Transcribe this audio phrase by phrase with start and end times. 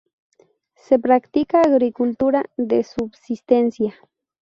[0.73, 3.93] Se practica agricultura de subsistencia.